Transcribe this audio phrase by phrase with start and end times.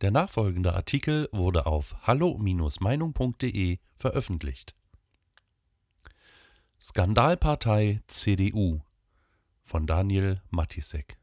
[0.00, 4.74] Der nachfolgende Artikel wurde auf hallo-meinung.de veröffentlicht.
[6.80, 8.80] Skandalpartei CDU
[9.62, 11.18] von Daniel Matisek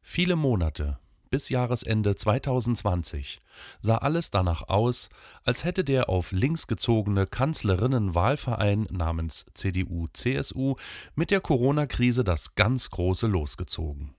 [0.00, 0.98] Viele Monate
[1.30, 3.38] bis Jahresende 2020
[3.80, 5.08] sah alles danach aus,
[5.44, 10.74] als hätte der auf links gezogene Kanzlerinnenwahlverein namens CDU-CSU
[11.14, 14.16] mit der Corona-Krise das ganz große losgezogen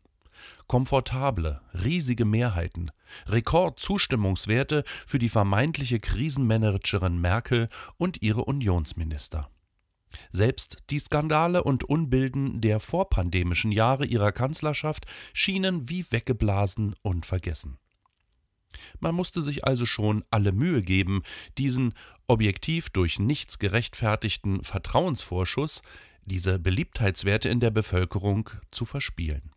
[0.68, 2.92] komfortable, riesige Mehrheiten,
[3.28, 9.50] Rekordzustimmungswerte für die vermeintliche Krisenmanagerin Merkel und ihre Unionsminister.
[10.32, 17.78] Selbst die Skandale und Unbilden der vorpandemischen Jahre ihrer Kanzlerschaft schienen wie weggeblasen und vergessen.
[19.00, 21.22] Man musste sich also schon alle Mühe geben,
[21.58, 21.94] diesen
[22.28, 25.84] objektiv durch nichts gerechtfertigten Vertrauensvorschuss,
[26.26, 29.53] diese Beliebtheitswerte in der Bevölkerung zu verspielen.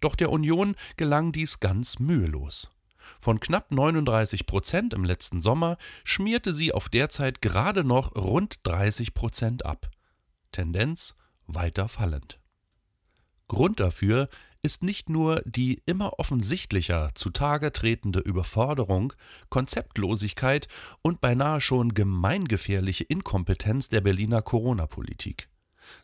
[0.00, 2.68] Doch der Union gelang dies ganz mühelos.
[3.18, 9.14] Von knapp 39 Prozent im letzten Sommer schmierte sie auf derzeit gerade noch rund 30
[9.14, 9.90] Prozent ab.
[10.52, 11.14] Tendenz
[11.46, 12.40] weiter fallend.
[13.48, 14.28] Grund dafür
[14.62, 19.12] ist nicht nur die immer offensichtlicher zutage tretende Überforderung,
[19.48, 20.68] Konzeptlosigkeit
[21.02, 25.48] und beinahe schon gemeingefährliche Inkompetenz der Berliner Corona-Politik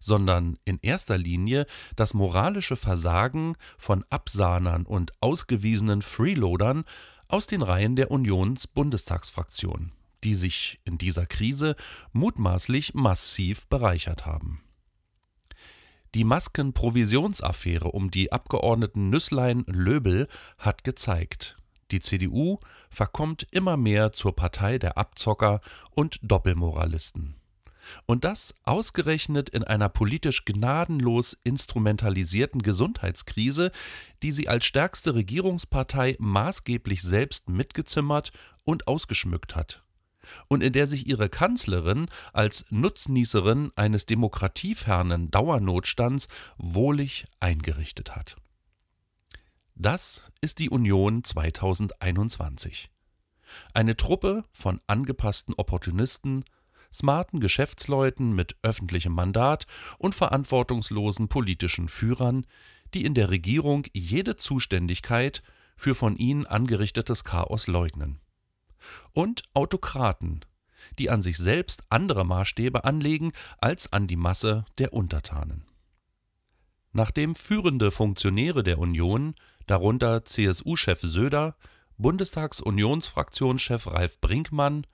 [0.00, 6.84] sondern in erster Linie das moralische Versagen von Absahnern und ausgewiesenen Freeloadern
[7.28, 9.92] aus den Reihen der Unions-Bundestagsfraktion,
[10.24, 11.76] die sich in dieser Krise
[12.12, 14.60] mutmaßlich massiv bereichert haben.
[16.14, 21.56] Die Maskenprovisionsaffäre um die Abgeordneten Nüßlein-Löbel hat gezeigt,
[21.90, 22.58] die CDU
[22.90, 27.36] verkommt immer mehr zur Partei der Abzocker und Doppelmoralisten.
[28.06, 33.70] Und das ausgerechnet in einer politisch gnadenlos instrumentalisierten Gesundheitskrise,
[34.22, 38.32] die sie als stärkste Regierungspartei maßgeblich selbst mitgezimmert
[38.64, 39.82] und ausgeschmückt hat.
[40.48, 48.36] Und in der sich ihre Kanzlerin als Nutznießerin eines demokratiefernen Dauernotstands wohlig eingerichtet hat.
[49.76, 52.90] Das ist die Union 2021.
[53.74, 56.44] Eine Truppe von angepassten Opportunisten,
[56.92, 59.66] smarten Geschäftsleuten mit öffentlichem Mandat
[59.98, 62.46] und verantwortungslosen politischen Führern,
[62.94, 65.42] die in der Regierung jede Zuständigkeit
[65.76, 68.20] für von ihnen angerichtetes Chaos leugnen.
[69.12, 70.44] Und Autokraten,
[70.98, 75.64] die an sich selbst andere Maßstäbe anlegen als an die Masse der Untertanen.
[76.92, 79.34] Nachdem führende Funktionäre der Union,
[79.66, 81.56] darunter CSU-Chef Söder,
[81.98, 84.86] Bundestagsunionsfraktionschef Ralf Brinkmann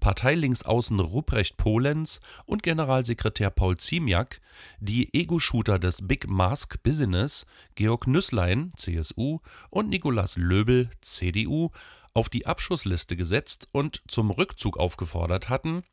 [0.00, 4.40] Parteilinksaußen Ruprecht Polenz und Generalsekretär Paul Ziemiak,
[4.80, 11.70] die Ego-Shooter des Big Mask Business Georg Nüßlein (CSU) und Nicolas Löbel (CDU)
[12.14, 15.84] auf die Abschussliste gesetzt und zum Rückzug aufgefordert hatten,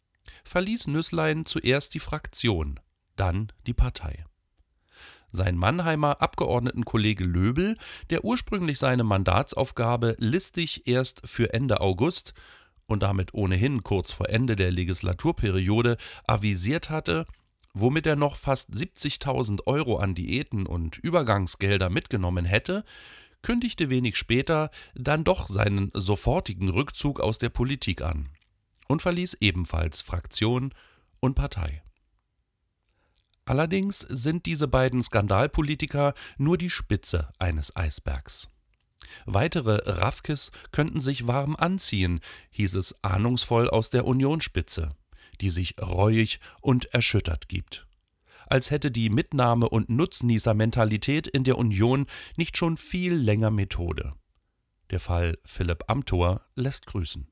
[0.44, 2.80] verließ Nüßlein zuerst die Fraktion,
[3.16, 4.26] dann die Partei.
[5.32, 7.78] Sein Mannheimer Abgeordnetenkollege Löbel,
[8.10, 12.34] der ursprünglich seine Mandatsaufgabe listig erst für Ende August
[12.88, 17.26] und damit ohnehin kurz vor Ende der Legislaturperiode avisiert hatte,
[17.74, 22.84] womit er noch fast 70.000 Euro an Diäten und Übergangsgelder mitgenommen hätte,
[23.42, 28.30] kündigte wenig später dann doch seinen sofortigen Rückzug aus der Politik an
[28.88, 30.74] und verließ ebenfalls Fraktion
[31.20, 31.84] und Partei.
[33.46, 38.50] Allerdings sind diese beiden Skandalpolitiker nur die Spitze eines Eisbergs.
[39.26, 42.20] Weitere Raffkes könnten sich warm anziehen,
[42.52, 44.90] hieß es ahnungsvoll aus der Unionsspitze,
[45.42, 47.88] die sich reuig und erschüttert gibt.
[48.48, 52.06] Als hätte die Mitnahme- und Nutznießer-Mentalität in der Union
[52.38, 54.14] nicht schon viel länger Methode.
[54.90, 57.28] Der Fall Philipp Amthor lässt grüßen.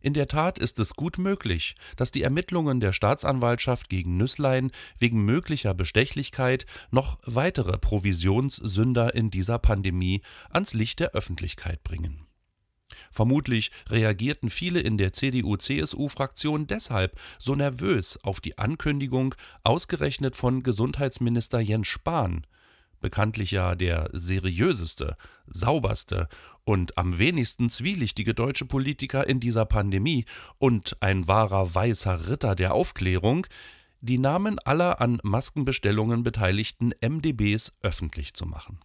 [0.00, 5.24] In der Tat ist es gut möglich, dass die Ermittlungen der Staatsanwaltschaft gegen Nüßlein wegen
[5.24, 12.26] möglicher Bestechlichkeit noch weitere Provisionssünder in dieser Pandemie ans Licht der Öffentlichkeit bringen.
[13.10, 21.60] Vermutlich reagierten viele in der CDU-CSU-Fraktion deshalb so nervös auf die Ankündigung, ausgerechnet von Gesundheitsminister
[21.60, 22.46] Jens Spahn,
[23.00, 25.16] bekanntlich ja der seriöseste,
[25.46, 26.28] sauberste
[26.64, 30.24] und am wenigsten zwielichtige deutsche Politiker in dieser Pandemie
[30.58, 33.46] und ein wahrer weißer Ritter der Aufklärung,
[34.00, 38.78] die Namen aller an Maskenbestellungen beteiligten MDBs öffentlich zu machen.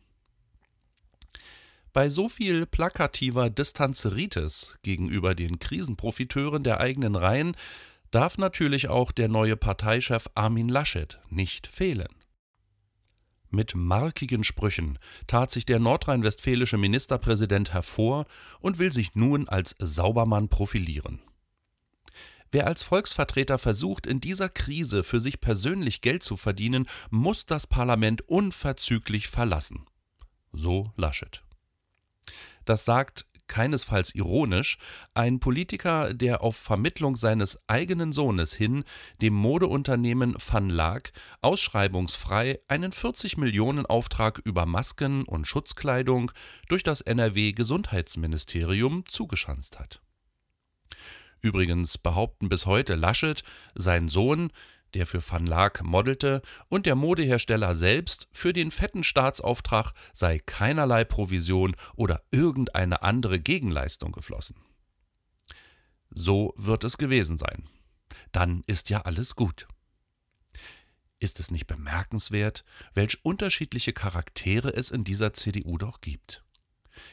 [1.93, 7.55] Bei so viel plakativer Distanzeritis gegenüber den Krisenprofiteuren der eigenen Reihen
[8.09, 12.07] darf natürlich auch der neue Parteichef Armin Laschet nicht fehlen.
[13.55, 14.97] Mit markigen Sprüchen
[15.27, 18.25] tat sich der nordrhein-westfälische Ministerpräsident hervor
[18.61, 21.21] und will sich nun als Saubermann profilieren.
[22.51, 27.67] Wer als Volksvertreter versucht, in dieser Krise für sich persönlich Geld zu verdienen, muss das
[27.67, 29.85] Parlament unverzüglich verlassen.
[30.51, 31.43] So Laschet.
[32.65, 34.77] Das sagt keinesfalls ironisch,
[35.13, 38.83] ein Politiker, der auf Vermittlung seines eigenen Sohnes hin
[39.21, 46.31] dem Modeunternehmen Van Laak ausschreibungsfrei einen 40 Millionen Auftrag über Masken und Schutzkleidung
[46.67, 50.01] durch das NRW Gesundheitsministerium zugeschanzt hat.
[51.41, 53.43] Übrigens behaupten bis heute Laschet,
[53.75, 54.49] sein Sohn,
[54.93, 61.03] der für Van Laak modelte, und der Modehersteller selbst für den fetten Staatsauftrag sei keinerlei
[61.03, 64.55] Provision oder irgendeine andere Gegenleistung geflossen.
[66.09, 67.67] So wird es gewesen sein.
[68.31, 69.67] Dann ist ja alles gut.
[71.19, 76.43] Ist es nicht bemerkenswert, welch unterschiedliche Charaktere es in dieser CDU doch gibt?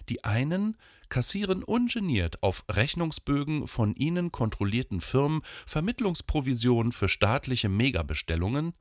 [0.09, 0.77] Die einen
[1.09, 8.75] kassieren ungeniert auf Rechnungsbögen von ihnen kontrollierten Firmen Vermittlungsprovisionen für staatliche Megabestellungen,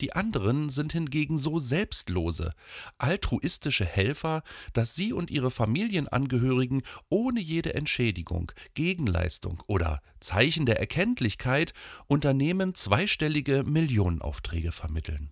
[0.00, 2.52] die anderen sind hingegen so selbstlose,
[2.98, 4.42] altruistische Helfer,
[4.72, 11.72] dass sie und ihre Familienangehörigen ohne jede Entschädigung, Gegenleistung oder Zeichen der Erkenntlichkeit
[12.06, 15.30] Unternehmen zweistellige Millionenaufträge vermitteln.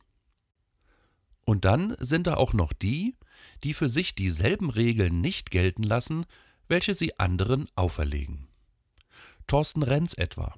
[1.44, 3.16] Und dann sind da auch noch die,
[3.62, 6.26] die für sich dieselben Regeln nicht gelten lassen,
[6.68, 8.48] welche sie anderen auferlegen.
[9.46, 10.54] Thorsten Renz etwa,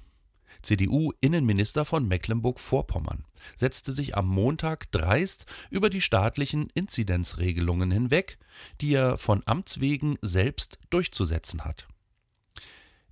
[0.61, 3.25] CDU-Innenminister von Mecklenburg-Vorpommern,
[3.55, 8.37] setzte sich am Montag dreist über die staatlichen Inzidenzregelungen hinweg,
[8.81, 11.87] die er von Amts wegen selbst durchzusetzen hat.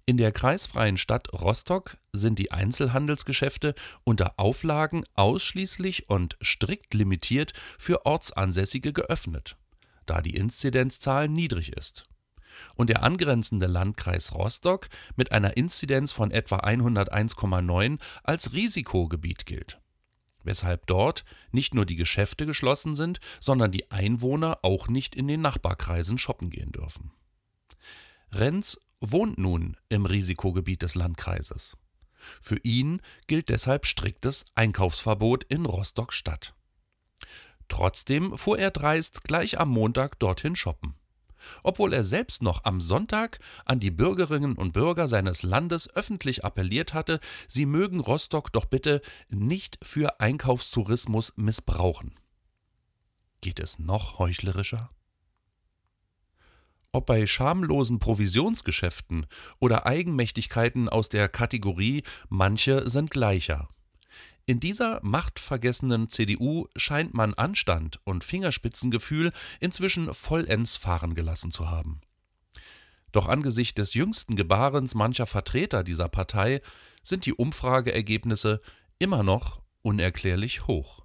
[0.07, 3.73] In der kreisfreien Stadt Rostock sind die Einzelhandelsgeschäfte
[4.03, 9.57] unter Auflagen ausschließlich und strikt limitiert für Ortsansässige geöffnet,
[10.05, 12.07] da die Inzidenzzahl niedrig ist.
[12.75, 19.81] Und der angrenzende Landkreis Rostock mit einer Inzidenz von etwa 101,9 als Risikogebiet gilt,
[20.43, 25.41] weshalb dort nicht nur die Geschäfte geschlossen sind, sondern die Einwohner auch nicht in den
[25.41, 27.11] Nachbarkreisen shoppen gehen dürfen.
[28.31, 31.77] Renz wohnt nun im Risikogebiet des Landkreises.
[32.41, 36.55] Für ihn gilt deshalb striktes Einkaufsverbot in Rostock-Stadt.
[37.67, 40.95] Trotzdem fuhr er dreist gleich am Montag dorthin shoppen.
[41.63, 46.93] Obwohl er selbst noch am Sonntag an die Bürgerinnen und Bürger seines Landes öffentlich appelliert
[46.93, 52.19] hatte, sie mögen Rostock doch bitte nicht für Einkaufstourismus missbrauchen.
[53.41, 54.89] Geht es noch heuchlerischer?
[56.95, 59.27] Ob bei schamlosen Provisionsgeschäften
[59.59, 63.67] oder Eigenmächtigkeiten aus der Kategorie manche sind gleicher.
[64.45, 72.01] In dieser machtvergessenen CDU scheint man Anstand und Fingerspitzengefühl inzwischen vollends fahren gelassen zu haben.
[73.11, 76.61] Doch angesichts des jüngsten Gebarens mancher Vertreter dieser Partei
[77.01, 78.61] sind die Umfrageergebnisse
[78.99, 81.04] immer noch unerklärlich hoch.